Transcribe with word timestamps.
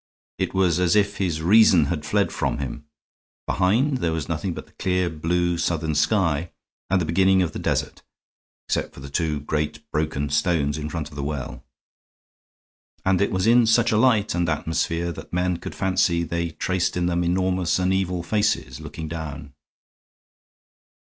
It 0.39 0.55
was 0.55 0.79
as 0.79 0.95
if 0.95 1.17
his 1.17 1.43
reason 1.43 1.85
had 1.85 2.07
fled 2.07 2.31
from 2.31 2.57
him. 2.57 2.85
Behind, 3.45 3.99
there 3.99 4.11
was 4.13 4.27
nothing 4.27 4.55
but 4.55 4.65
the 4.65 4.71
clear 4.71 5.11
blue 5.11 5.59
southern 5.59 5.93
sky, 5.93 6.51
and 6.89 6.99
the 6.99 7.05
beginning 7.05 7.43
of 7.43 7.51
the 7.51 7.59
desert, 7.59 8.01
except 8.67 8.95
for 8.95 8.99
the 8.99 9.11
two 9.11 9.41
great 9.41 9.87
broken 9.91 10.31
stones 10.31 10.79
in 10.79 10.89
front 10.89 11.09
of 11.11 11.15
the 11.15 11.21
well. 11.23 11.63
And 13.05 13.21
it 13.21 13.29
was 13.31 13.45
in 13.45 13.67
such 13.67 13.91
a 13.91 13.97
light 13.99 14.33
and 14.33 14.49
atmosphere 14.49 15.11
that 15.11 15.31
men 15.33 15.57
could 15.57 15.75
fancy 15.75 16.23
they 16.23 16.49
traced 16.49 16.97
in 16.97 17.05
them 17.05 17.23
enormous 17.23 17.77
and 17.77 17.93
evil 17.93 18.23
faces, 18.23 18.79
looking 18.81 19.07
down. 19.07 19.53